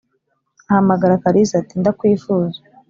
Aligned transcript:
ahamagara 0.69 1.21
kalisa 1.23 1.53
ati"ndakwifuza 1.57 2.59